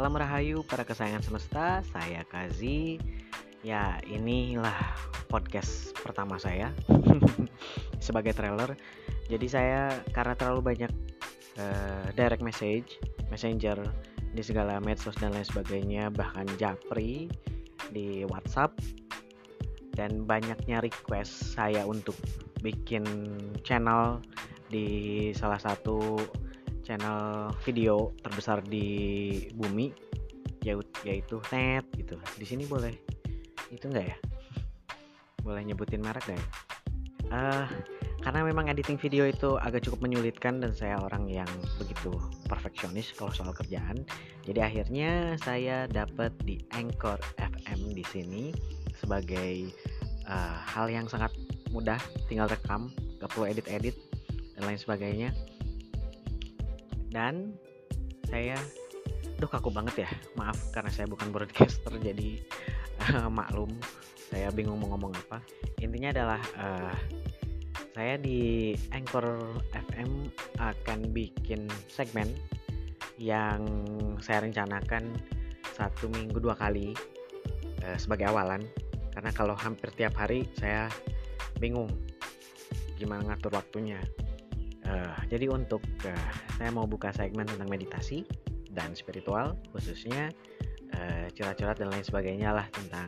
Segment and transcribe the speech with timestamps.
[0.00, 2.96] Salam Rahayu para kesayangan semesta, saya Kazi.
[3.60, 4.96] Ya, inilah
[5.28, 6.72] podcast pertama saya
[8.08, 8.80] sebagai trailer.
[9.28, 10.92] Jadi saya karena terlalu banyak
[11.60, 12.96] uh, direct message,
[13.28, 13.76] messenger
[14.32, 17.28] di segala medsos dan lain sebagainya, bahkan japri
[17.92, 18.72] di WhatsApp
[20.00, 22.16] dan banyaknya request saya untuk
[22.64, 23.04] bikin
[23.68, 24.16] channel
[24.72, 26.16] di salah satu
[26.82, 28.86] channel video terbesar di
[29.54, 29.92] bumi
[31.04, 32.16] yaitu net gitu.
[32.36, 32.92] Di sini boleh
[33.72, 34.16] itu enggak ya?
[35.40, 36.46] Boleh nyebutin merek gak ya?
[37.30, 37.66] Uh,
[38.20, 41.48] karena memang editing video itu agak cukup menyulitkan dan saya orang yang
[41.80, 42.12] begitu
[42.50, 44.04] perfeksionis kalau soal kerjaan.
[44.44, 48.44] Jadi akhirnya saya dapat di Anchor FM di sini
[49.00, 49.72] sebagai
[50.28, 51.32] uh, hal yang sangat
[51.72, 51.96] mudah
[52.28, 52.92] tinggal rekam
[53.22, 53.96] gak perlu edit-edit
[54.58, 55.30] dan lain sebagainya
[57.10, 57.54] dan
[58.30, 58.54] saya
[59.36, 60.10] duh kaku banget ya.
[60.38, 62.38] Maaf karena saya bukan broadcaster jadi
[63.10, 63.70] uh, maklum.
[64.30, 65.42] Saya bingung mau ngomong apa.
[65.82, 66.94] Intinya adalah uh,
[67.90, 70.30] saya di Anchor FM
[70.62, 72.30] akan bikin segmen
[73.18, 73.66] yang
[74.22, 75.10] saya rencanakan
[75.74, 76.94] satu minggu dua kali
[77.82, 78.62] uh, sebagai awalan.
[79.10, 80.86] Karena kalau hampir tiap hari saya
[81.58, 81.90] bingung
[83.00, 83.98] gimana ngatur waktunya
[84.90, 88.26] Uh, jadi untuk uh, saya mau buka segmen tentang meditasi
[88.74, 90.34] dan spiritual khususnya
[90.98, 93.06] uh, curhat-curhat dan lain sebagainya lah tentang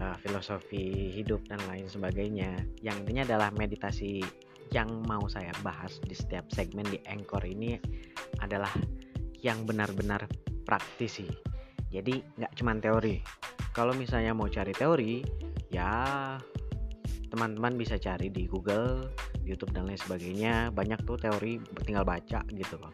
[0.00, 2.64] uh, filosofi hidup dan lain sebagainya.
[2.80, 4.24] Yang intinya adalah meditasi
[4.72, 7.76] yang mau saya bahas di setiap segmen di Anchor ini
[8.40, 8.72] adalah
[9.44, 10.24] yang benar-benar
[10.64, 11.28] praktisi.
[11.92, 13.20] Jadi nggak cuma teori.
[13.76, 15.20] Kalau misalnya mau cari teori,
[15.68, 15.92] ya
[17.28, 19.12] teman-teman bisa cari di Google,
[19.42, 20.70] YouTube dan lain sebagainya.
[20.70, 22.92] Banyak tuh teori tinggal baca gitu loh.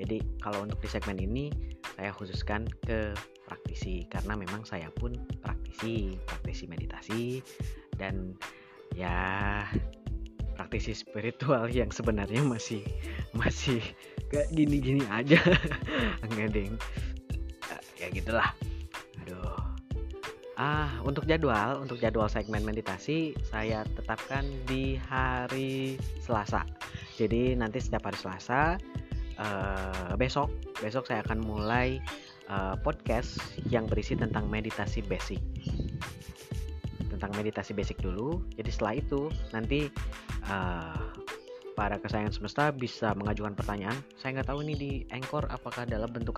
[0.00, 1.52] Jadi kalau untuk di segmen ini
[1.96, 3.12] saya khususkan ke
[3.44, 5.12] praktisi karena memang saya pun
[5.44, 7.22] praktisi, praktisi meditasi
[8.00, 8.32] dan
[8.96, 9.60] ya
[10.56, 12.80] praktisi spiritual yang sebenarnya masih
[13.36, 13.84] masih
[14.32, 15.40] kayak gini-gini aja.
[16.24, 16.74] Enggak ding.
[18.00, 18.56] Ya gitulah.
[19.20, 19.59] Aduh
[20.60, 26.68] Ah, untuk jadwal, untuk jadwal segmen meditasi saya tetapkan di hari Selasa.
[27.16, 28.76] Jadi nanti setiap hari Selasa
[29.40, 30.52] uh, besok,
[30.84, 31.96] besok saya akan mulai
[32.52, 33.40] uh, podcast
[33.72, 35.40] yang berisi tentang meditasi basic.
[37.08, 38.44] Tentang meditasi basic dulu.
[38.60, 39.88] Jadi setelah itu nanti
[40.44, 41.08] uh,
[41.72, 43.96] para kesayangan semesta bisa mengajukan pertanyaan.
[44.20, 46.36] Saya nggak tahu ini di Anchor apakah dalam bentuk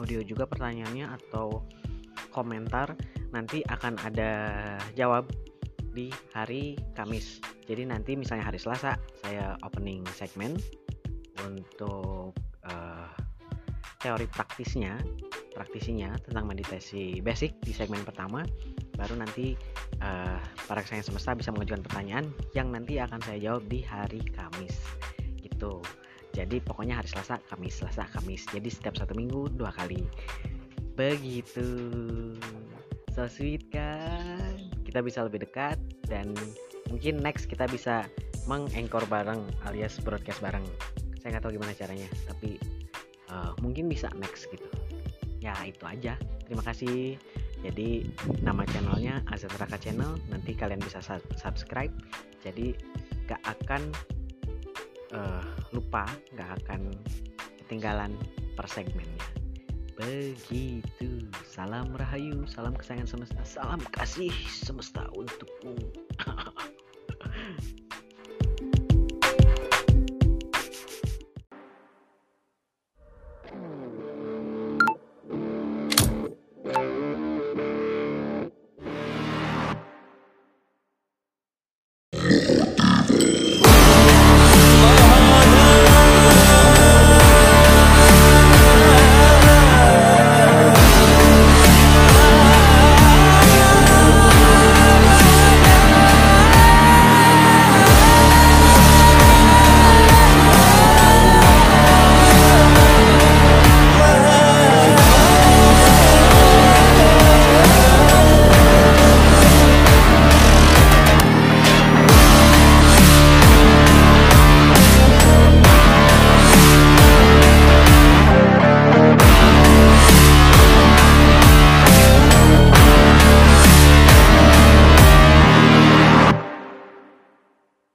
[0.00, 1.60] audio juga pertanyaannya atau
[2.32, 2.96] komentar
[3.30, 4.30] nanti akan ada
[4.94, 5.30] jawab
[5.90, 7.42] di hari Kamis.
[7.66, 10.54] Jadi nanti misalnya hari Selasa saya opening segmen
[11.46, 12.34] untuk
[12.66, 13.10] uh,
[14.00, 14.98] teori praktisnya,
[15.54, 18.46] praktisinya tentang meditasi basic di segmen pertama.
[18.94, 19.56] Baru nanti
[20.02, 24.76] uh, para kesayangan semesta bisa mengajukan pertanyaan yang nanti akan saya jawab di hari Kamis.
[25.40, 25.82] Gitu.
[26.30, 28.46] Jadi pokoknya hari Selasa, Kamis, Selasa, Kamis.
[28.54, 30.06] Jadi setiap satu minggu dua kali
[31.00, 31.64] begitu
[33.12, 34.70] so sweet kan?
[34.86, 36.34] Kita bisa lebih dekat dan
[36.90, 38.06] mungkin next kita bisa
[38.46, 40.64] mengengkor bareng alias broadcast bareng.
[41.20, 42.56] Saya nggak tahu gimana caranya tapi
[43.30, 44.66] uh, mungkin bisa next gitu.
[45.42, 46.16] Ya itu aja.
[46.46, 47.18] Terima kasih.
[47.60, 48.08] Jadi
[48.40, 50.16] nama channelnya Azat Raka Channel.
[50.32, 51.04] Nanti kalian bisa
[51.36, 51.92] subscribe.
[52.40, 52.72] Jadi
[53.28, 53.92] gak akan
[55.14, 56.90] uh, lupa gak akan
[57.62, 58.16] ketinggalan
[58.58, 59.39] per segmennya
[60.00, 61.28] Begitu.
[61.44, 65.76] Salam rahayu, salam kesayangan semesta, salam kasih semesta untukmu.